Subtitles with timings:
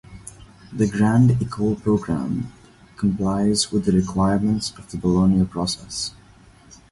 [0.73, 2.51] The Grande Ecole programme
[2.97, 6.11] complies with the requirements of the Bologna Process.